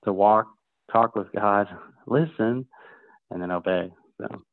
to 0.04 0.14
walk, 0.14 0.48
talk 0.92 1.16
with 1.16 1.32
God, 1.34 1.68
listen, 2.08 2.68
and 3.32 3.42
then 3.42 3.52
obey. 3.52 3.90
So 4.20 4.44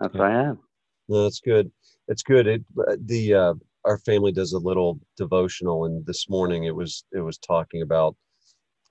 that's 0.00 0.14
what 0.14 0.22
I 0.22 0.42
am. 0.44 0.60
No, 1.08 1.24
that's 1.24 1.40
good. 1.40 1.70
It's 2.08 2.22
good. 2.24 2.46
It 2.46 2.64
the 3.06 3.34
uh, 3.34 3.54
our 3.84 3.98
family 3.98 4.32
does 4.32 4.54
a 4.54 4.58
little 4.58 5.00
devotional, 5.16 5.86
and 5.86 6.04
this 6.06 6.28
morning 6.30 6.64
it 6.64 6.74
was 6.74 7.04
it 7.12 7.20
was 7.20 7.38
talking 7.38 7.82
about 7.82 8.16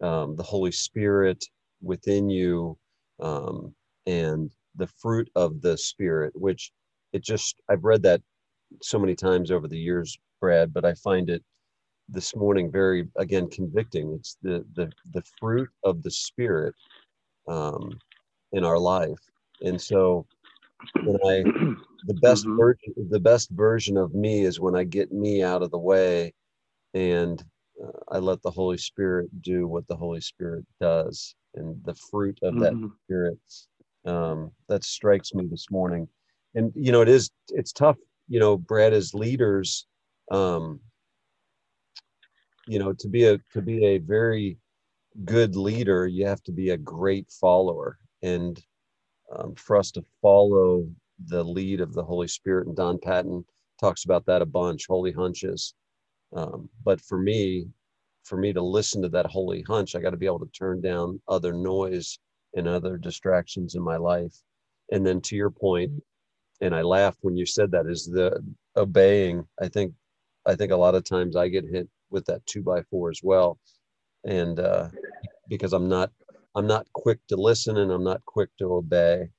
um, 0.01 0.35
the 0.35 0.43
Holy 0.43 0.71
Spirit 0.71 1.43
within 1.81 2.29
you 2.29 2.77
um, 3.21 3.73
and 4.07 4.51
the 4.75 4.87
fruit 4.87 5.29
of 5.35 5.61
the 5.61 5.77
Spirit, 5.77 6.33
which 6.35 6.71
it 7.13 7.23
just 7.23 7.61
I've 7.69 7.83
read 7.83 8.03
that 8.03 8.21
so 8.81 8.99
many 8.99 9.15
times 9.15 9.51
over 9.51 9.67
the 9.67 9.77
years, 9.79 10.17
Brad, 10.41 10.73
but 10.73 10.85
I 10.85 10.93
find 10.95 11.29
it 11.29 11.43
this 12.09 12.35
morning 12.35 12.71
very 12.71 13.07
again 13.17 13.49
convicting. 13.49 14.13
It's 14.13 14.37
the 14.41 14.65
the 14.75 14.91
the 15.13 15.23
fruit 15.39 15.69
of 15.83 16.03
the 16.03 16.11
Spirit 16.11 16.75
um, 17.47 17.99
in 18.53 18.63
our 18.65 18.79
life, 18.79 19.19
and 19.61 19.81
so 19.81 20.25
when 21.03 21.17
I 21.25 21.43
the 22.05 22.13
best 22.21 22.45
mm-hmm. 22.45 22.57
version 22.57 22.93
the 23.09 23.19
best 23.19 23.49
version 23.51 23.97
of 23.97 24.13
me 24.13 24.41
is 24.41 24.59
when 24.59 24.75
I 24.75 24.83
get 24.83 25.11
me 25.11 25.43
out 25.43 25.61
of 25.61 25.71
the 25.71 25.79
way 25.79 26.33
and 26.93 27.43
uh, 27.83 28.15
I 28.15 28.17
let 28.19 28.41
the 28.41 28.51
Holy 28.51 28.77
Spirit 28.77 29.29
do 29.41 29.67
what 29.67 29.87
the 29.87 29.95
Holy 29.95 30.21
Spirit 30.21 30.65
does 30.79 31.35
and 31.55 31.75
the 31.83 31.95
fruit 31.95 32.39
of 32.43 32.53
mm-hmm. 32.53 32.63
that 32.63 32.91
spirit 33.05 33.39
um, 34.05 34.51
that 34.67 34.83
strikes 34.83 35.33
me 35.33 35.45
this 35.49 35.67
morning 35.69 36.07
and 36.55 36.71
you 36.75 36.91
know 36.91 37.01
it 37.01 37.09
is 37.09 37.29
it's 37.49 37.73
tough 37.73 37.97
you 38.27 38.39
know 38.39 38.57
Brad 38.57 38.93
as 38.93 39.13
leaders 39.13 39.85
um, 40.31 40.79
you 42.67 42.79
know 42.79 42.93
to 42.93 43.07
be 43.07 43.25
a 43.25 43.39
to 43.53 43.61
be 43.61 43.85
a 43.85 43.97
very 43.97 44.57
good 45.25 45.55
leader 45.55 46.07
you 46.07 46.25
have 46.25 46.41
to 46.43 46.51
be 46.51 46.69
a 46.69 46.77
great 46.77 47.29
follower 47.31 47.97
and 48.21 48.61
um, 49.35 49.55
for 49.55 49.77
us 49.77 49.91
to 49.91 50.03
follow 50.21 50.87
the 51.27 51.43
lead 51.43 51.81
of 51.81 51.93
the 51.93 52.03
Holy 52.03 52.27
Spirit. 52.27 52.67
And 52.67 52.75
Don 52.75 52.97
Patton 52.99 53.45
talks 53.79 54.05
about 54.05 54.25
that 54.25 54.41
a 54.41 54.45
bunch, 54.45 54.85
holy 54.87 55.11
hunches. 55.11 55.73
Um, 56.35 56.69
but 56.83 57.01
for 57.01 57.17
me, 57.17 57.67
for 58.23 58.37
me 58.37 58.53
to 58.53 58.61
listen 58.61 59.01
to 59.01 59.09
that 59.09 59.25
holy 59.25 59.61
hunch, 59.63 59.95
I 59.95 59.99
got 59.99 60.11
to 60.11 60.17
be 60.17 60.25
able 60.25 60.39
to 60.39 60.51
turn 60.51 60.81
down 60.81 61.21
other 61.27 61.53
noise 61.53 62.19
and 62.55 62.67
other 62.67 62.97
distractions 62.97 63.75
in 63.75 63.81
my 63.81 63.97
life. 63.97 64.35
And 64.91 65.05
then 65.05 65.21
to 65.21 65.35
your 65.35 65.49
point, 65.49 65.91
and 66.61 66.75
I 66.75 66.81
laughed 66.81 67.19
when 67.21 67.37
you 67.37 67.45
said 67.45 67.71
that 67.71 67.87
is 67.87 68.05
the 68.05 68.43
obeying. 68.75 69.47
I 69.61 69.67
think, 69.67 69.93
I 70.45 70.55
think 70.55 70.71
a 70.71 70.77
lot 70.77 70.95
of 70.95 71.03
times 71.03 71.35
I 71.35 71.47
get 71.47 71.65
hit 71.65 71.87
with 72.09 72.25
that 72.25 72.45
two 72.45 72.61
by 72.61 72.81
four 72.83 73.09
as 73.09 73.21
well. 73.23 73.59
And 74.25 74.59
uh, 74.59 74.89
because 75.47 75.73
I'm 75.73 75.87
not 75.87 76.11
I'm 76.55 76.67
not 76.67 76.87
quick 76.93 77.19
to 77.27 77.35
listen 77.35 77.77
and 77.77 77.91
I'm 77.91 78.03
not 78.03 78.25
quick 78.25 78.49
to 78.57 78.73
obey. 78.73 79.29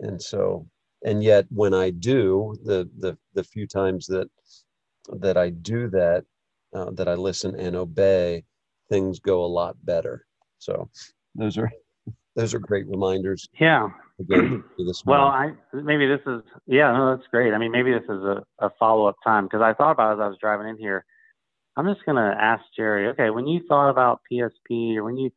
And 0.00 0.20
so, 0.20 0.66
and 1.04 1.22
yet 1.22 1.46
when 1.50 1.74
I 1.74 1.90
do, 1.90 2.54
the 2.64 2.88
the 2.98 3.16
the 3.34 3.44
few 3.44 3.66
times 3.66 4.06
that 4.06 4.28
that 5.20 5.36
I 5.36 5.50
do 5.50 5.88
that, 5.90 6.24
uh, 6.74 6.90
that 6.92 7.08
I 7.08 7.14
listen 7.14 7.58
and 7.58 7.76
obey, 7.76 8.44
things 8.88 9.20
go 9.20 9.44
a 9.44 9.46
lot 9.46 9.76
better. 9.84 10.26
So 10.58 10.88
those 11.34 11.56
are 11.58 11.70
those 12.36 12.54
are 12.54 12.58
great 12.58 12.86
reminders. 12.88 13.48
Yeah. 13.60 13.88
Again, 14.18 14.64
well, 15.06 15.26
I 15.26 15.52
maybe 15.72 16.06
this 16.06 16.20
is 16.26 16.42
yeah, 16.66 16.92
no, 16.92 17.14
that's 17.14 17.28
great. 17.30 17.52
I 17.52 17.58
mean, 17.58 17.72
maybe 17.72 17.92
this 17.92 18.04
is 18.04 18.22
a, 18.22 18.42
a 18.58 18.70
follow 18.78 19.06
up 19.06 19.16
time 19.24 19.44
because 19.44 19.60
I 19.62 19.74
thought 19.74 19.92
about 19.92 20.14
as 20.14 20.20
I 20.20 20.28
was 20.28 20.38
driving 20.40 20.68
in 20.68 20.78
here. 20.78 21.04
I'm 21.76 21.92
just 21.92 22.06
gonna 22.06 22.36
ask 22.40 22.62
Jerry. 22.76 23.08
Okay, 23.08 23.30
when 23.30 23.46
you 23.48 23.60
thought 23.68 23.90
about 23.90 24.20
PSP 24.30 24.96
or 24.96 25.04
when 25.04 25.16
you 25.16 25.30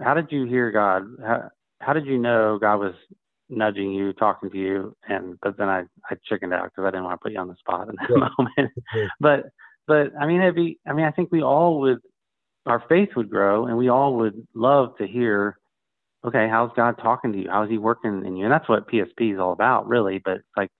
how 0.00 0.14
did 0.14 0.30
you 0.30 0.44
hear 0.44 0.70
God? 0.70 1.04
How, 1.20 1.50
how 1.80 1.92
did 1.92 2.06
you 2.06 2.18
know 2.18 2.58
God 2.58 2.76
was 2.76 2.94
nudging 3.48 3.92
you, 3.92 4.12
talking 4.12 4.50
to 4.50 4.56
you? 4.56 4.96
And 5.08 5.38
but 5.42 5.56
then 5.56 5.68
I 5.68 5.84
I 6.10 6.16
chickened 6.28 6.52
out 6.52 6.64
because 6.64 6.84
I 6.86 6.90
didn't 6.90 7.04
want 7.04 7.20
to 7.20 7.22
put 7.22 7.32
you 7.32 7.38
on 7.38 7.48
the 7.48 7.56
spot 7.56 7.88
in 7.88 7.96
that 7.96 8.10
yeah. 8.10 8.28
moment. 8.38 8.72
but 9.20 9.44
but 9.86 10.12
I 10.20 10.26
mean 10.26 10.40
it'd 10.40 10.54
be 10.54 10.78
I 10.86 10.92
mean 10.92 11.04
I 11.04 11.10
think 11.10 11.30
we 11.30 11.42
all 11.42 11.80
would 11.80 11.98
our 12.66 12.82
faith 12.88 13.10
would 13.16 13.30
grow 13.30 13.66
and 13.66 13.76
we 13.76 13.88
all 13.88 14.16
would 14.16 14.46
love 14.54 14.96
to 14.98 15.06
hear 15.06 15.58
okay 16.24 16.48
how's 16.48 16.70
God 16.74 16.96
talking 16.98 17.32
to 17.32 17.38
you 17.38 17.48
how's 17.50 17.68
he 17.68 17.78
working 17.78 18.24
in 18.24 18.36
you 18.36 18.44
and 18.44 18.52
that's 18.52 18.68
what 18.68 18.88
PSP 18.88 19.34
is 19.34 19.38
all 19.38 19.52
about 19.52 19.86
really 19.86 20.20
but 20.24 20.36
it's 20.36 20.56
like 20.56 20.70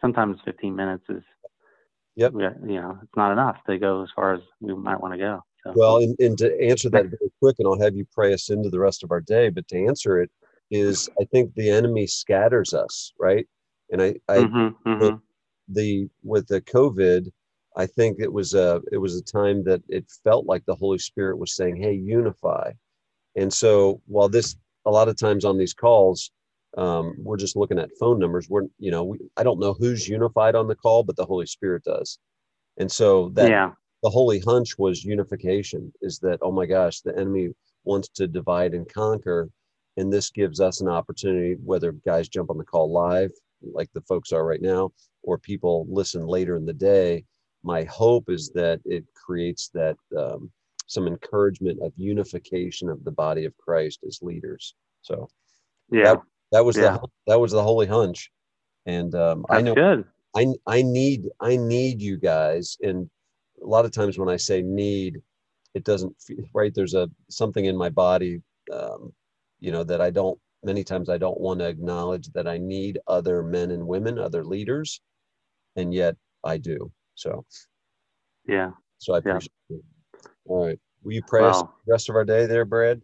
sometimes 0.00 0.38
15 0.44 0.76
minutes 0.76 1.04
is 1.08 1.22
yep 2.16 2.32
you 2.34 2.80
know 2.80 2.98
it's 3.02 3.16
not 3.16 3.32
enough 3.32 3.56
to 3.68 3.78
go 3.78 4.02
as 4.02 4.10
far 4.14 4.34
as 4.34 4.40
we 4.60 4.74
might 4.74 5.00
want 5.00 5.14
to 5.14 5.18
go 5.18 5.42
So. 5.64 5.72
Well, 5.76 5.96
and, 5.98 6.18
and 6.20 6.38
to 6.38 6.58
answer 6.60 6.88
that 6.90 7.06
very 7.06 7.30
quick, 7.38 7.56
and 7.58 7.68
I'll 7.68 7.80
have 7.80 7.94
you 7.94 8.06
pray 8.12 8.32
us 8.32 8.50
into 8.50 8.70
the 8.70 8.78
rest 8.78 9.04
of 9.04 9.10
our 9.10 9.20
day, 9.20 9.50
but 9.50 9.68
to 9.68 9.86
answer 9.86 10.20
it 10.20 10.30
is 10.70 11.08
I 11.20 11.24
think 11.24 11.54
the 11.54 11.70
enemy 11.70 12.06
scatters 12.06 12.72
us, 12.72 13.12
right? 13.18 13.46
And 13.90 14.00
I, 14.00 14.14
I 14.28 14.38
mm-hmm, 14.38 14.88
mm-hmm. 14.88 15.16
the 15.68 16.08
with 16.22 16.46
the 16.46 16.60
COVID, 16.60 17.30
I 17.76 17.86
think 17.86 18.18
it 18.20 18.32
was 18.32 18.54
a 18.54 18.80
it 18.92 18.98
was 18.98 19.16
a 19.16 19.22
time 19.22 19.64
that 19.64 19.82
it 19.88 20.10
felt 20.24 20.46
like 20.46 20.64
the 20.64 20.74
Holy 20.74 20.98
Spirit 20.98 21.38
was 21.38 21.54
saying, 21.56 21.76
"Hey, 21.76 21.94
unify." 21.94 22.72
And 23.36 23.52
so 23.52 24.00
while 24.06 24.28
this 24.28 24.56
a 24.86 24.90
lot 24.90 25.08
of 25.08 25.16
times 25.16 25.44
on 25.44 25.58
these 25.58 25.74
calls, 25.74 26.30
um, 26.76 27.14
we're 27.18 27.36
just 27.36 27.56
looking 27.56 27.78
at 27.78 27.90
phone 27.98 28.18
numbers. 28.18 28.48
We're 28.48 28.66
you 28.78 28.90
know 28.90 29.04
we, 29.04 29.18
I 29.36 29.42
don't 29.42 29.60
know 29.60 29.74
who's 29.74 30.08
unified 30.08 30.54
on 30.54 30.68
the 30.68 30.76
call, 30.76 31.02
but 31.02 31.16
the 31.16 31.26
Holy 31.26 31.46
Spirit 31.46 31.84
does. 31.84 32.18
And 32.78 32.90
so 32.90 33.30
that 33.30 33.50
yeah. 33.50 33.72
The 34.02 34.10
holy 34.10 34.40
hunch 34.40 34.78
was 34.78 35.04
unification. 35.04 35.92
Is 36.00 36.18
that 36.20 36.38
oh 36.42 36.52
my 36.52 36.66
gosh, 36.66 37.00
the 37.00 37.16
enemy 37.16 37.50
wants 37.84 38.08
to 38.10 38.26
divide 38.26 38.74
and 38.74 38.90
conquer, 38.92 39.48
and 39.96 40.12
this 40.12 40.30
gives 40.30 40.60
us 40.60 40.80
an 40.80 40.88
opportunity. 40.88 41.56
Whether 41.64 41.92
guys 41.92 42.28
jump 42.28 42.50
on 42.50 42.58
the 42.58 42.64
call 42.64 42.92
live, 42.92 43.30
like 43.62 43.90
the 43.92 44.02
folks 44.02 44.32
are 44.32 44.46
right 44.46 44.62
now, 44.62 44.92
or 45.22 45.38
people 45.38 45.86
listen 45.88 46.26
later 46.26 46.56
in 46.56 46.66
the 46.66 46.72
day 46.72 47.24
my 47.62 47.84
hope 47.84 48.30
is 48.30 48.50
that 48.54 48.80
it 48.84 49.04
creates 49.14 49.70
that 49.74 49.96
um, 50.16 50.50
some 50.86 51.06
encouragement 51.06 51.80
of 51.82 51.92
unification 51.96 52.88
of 52.88 53.04
the 53.04 53.10
body 53.10 53.44
of 53.44 53.56
Christ 53.58 54.00
as 54.06 54.20
leaders. 54.22 54.74
So 55.02 55.28
yeah, 55.90 56.04
that, 56.04 56.22
that 56.52 56.64
was 56.64 56.76
yeah. 56.76 56.98
the 56.98 57.08
that 57.26 57.40
was 57.40 57.52
the 57.52 57.62
holy 57.62 57.86
hunch, 57.86 58.30
and 58.86 59.14
um, 59.14 59.44
I 59.50 59.60
know 59.60 59.74
good. 59.74 60.04
I 60.36 60.46
I 60.66 60.82
need 60.82 61.28
I 61.40 61.56
need 61.56 62.00
you 62.00 62.16
guys, 62.16 62.76
and 62.80 63.08
a 63.62 63.66
lot 63.66 63.84
of 63.84 63.92
times 63.92 64.18
when 64.18 64.28
I 64.28 64.36
say 64.36 64.62
need, 64.62 65.20
it 65.74 65.84
doesn't 65.84 66.20
feel 66.20 66.44
right. 66.54 66.74
There's 66.74 66.94
a 66.94 67.08
something 67.28 67.64
in 67.64 67.76
my 67.76 67.88
body, 67.88 68.40
um, 68.72 69.12
you 69.60 69.72
know, 69.72 69.84
that 69.84 70.00
I 70.00 70.10
don't. 70.10 70.38
Many 70.62 70.84
times 70.84 71.08
I 71.08 71.16
don't 71.16 71.40
want 71.40 71.60
to 71.60 71.68
acknowledge 71.68 72.28
that 72.32 72.46
I 72.46 72.58
need 72.58 72.98
other 73.06 73.42
men 73.42 73.70
and 73.70 73.86
women, 73.86 74.18
other 74.18 74.44
leaders, 74.44 75.00
and 75.76 75.94
yet 75.94 76.16
I 76.44 76.58
do. 76.58 76.92
So, 77.14 77.44
yeah. 78.46 78.72
So 78.98 79.14
I 79.14 79.16
yeah. 79.24 79.30
appreciate 79.30 79.52
it. 79.70 79.82
All 80.44 80.66
right. 80.66 80.78
Will 81.02 81.12
you 81.12 81.22
pray 81.22 81.44
us 81.44 81.62
the 81.62 81.92
rest 81.92 82.10
of 82.10 82.16
our 82.16 82.24
day 82.24 82.44
there, 82.44 82.66
Brad? 82.66 83.00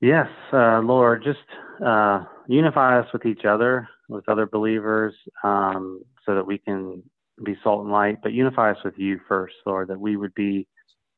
Yes, 0.00 0.28
uh, 0.52 0.80
Lord, 0.80 1.22
just 1.22 1.38
uh, 1.84 2.24
unify 2.48 3.00
us 3.00 3.06
with 3.12 3.26
each 3.26 3.44
other, 3.44 3.86
with 4.08 4.26
other 4.30 4.46
believers, 4.46 5.14
um, 5.44 6.02
so 6.24 6.34
that 6.34 6.46
we 6.46 6.56
can 6.56 7.02
be 7.44 7.56
salt 7.62 7.82
and 7.82 7.92
light. 7.92 8.18
But 8.22 8.32
unify 8.32 8.72
us 8.72 8.78
with 8.84 8.98
you 8.98 9.20
first, 9.28 9.54
Lord, 9.66 9.88
that 9.88 10.00
we 10.00 10.16
would 10.16 10.34
be, 10.34 10.66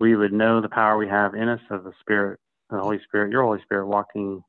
we 0.00 0.16
would 0.16 0.32
know 0.32 0.60
the 0.60 0.68
power 0.68 0.96
we 0.96 1.08
have 1.08 1.34
in 1.34 1.48
us 1.48 1.60
of 1.70 1.84
the 1.84 1.92
Spirit, 2.00 2.40
the 2.70 2.78
Holy 2.78 3.00
Spirit, 3.04 3.32
your 3.32 3.42
Holy 3.44 3.60
Spirit, 3.62 3.86
walking 3.86 4.42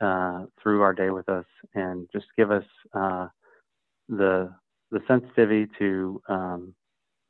uh, 0.00 0.44
through 0.62 0.82
our 0.82 0.92
day 0.92 1.10
with 1.10 1.28
us, 1.28 1.46
and 1.74 2.08
just 2.12 2.26
give 2.36 2.50
us 2.50 2.64
uh, 2.94 3.28
the 4.08 4.52
the 4.92 5.00
sensitivity 5.08 5.66
to 5.78 6.22
um, 6.28 6.74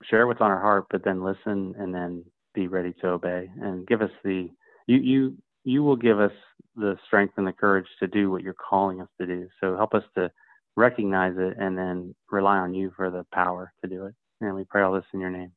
share 0.04 0.26
what's 0.26 0.40
on 0.40 0.50
our 0.50 0.60
heart, 0.60 0.86
but 0.90 1.04
then 1.04 1.24
listen 1.24 1.74
and 1.78 1.94
then 1.94 2.24
be 2.54 2.68
ready 2.68 2.92
to 3.00 3.08
obey, 3.08 3.50
and 3.60 3.86
give 3.86 4.02
us 4.02 4.10
the 4.24 4.50
you 4.86 4.96
you 4.98 5.36
you 5.64 5.82
will 5.82 5.96
give 5.96 6.20
us 6.20 6.32
the 6.76 6.96
strength 7.06 7.34
and 7.36 7.46
the 7.46 7.52
courage 7.52 7.86
to 7.98 8.06
do 8.06 8.30
what 8.30 8.42
you're 8.42 8.54
calling 8.54 9.00
us 9.00 9.08
to 9.20 9.26
do. 9.26 9.48
So 9.60 9.76
help 9.76 9.94
us 9.94 10.04
to 10.16 10.30
recognize 10.76 11.34
it 11.38 11.56
and 11.58 11.78
then 11.78 12.14
rely 12.30 12.58
on 12.58 12.74
you 12.74 12.92
for 12.96 13.10
the 13.10 13.24
power 13.32 13.72
to 13.84 13.90
do 13.90 14.06
it. 14.06 14.14
And 14.40 14.54
we 14.54 14.64
pray 14.64 14.82
all 14.82 14.94
this 14.94 15.04
in 15.14 15.20
your 15.20 15.30
name. 15.30 15.52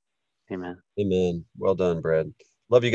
Amen. 0.52 0.78
Amen. 1.00 1.46
Well 1.58 1.76
done, 1.76 2.02
Brad. 2.02 2.34
Love 2.70 2.84
you. 2.84 2.86
Guys. 2.86 2.88